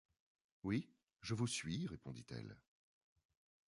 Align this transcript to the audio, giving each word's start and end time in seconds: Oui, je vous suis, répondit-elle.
Oui, 0.63 0.89
je 1.21 1.35
vous 1.35 1.45
suis, 1.45 1.85
répondit-elle. 1.85 2.57